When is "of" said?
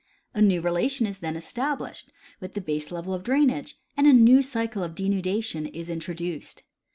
3.13-3.23, 4.81-4.95